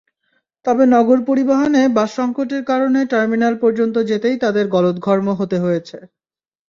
তবে 0.65 0.83
নগর 0.93 1.19
পরিবহনে 1.27 1.81
বাসসংকটের 1.97 2.63
কারণে 2.65 2.99
টার্মিনাল 3.11 3.53
পর্যন্ত 3.63 3.95
যেতেই 4.09 4.37
তাঁদের 4.43 4.65
গলদঘর্ম 4.75 5.27
হতে 5.39 5.57
হয়েছে। 5.59 5.97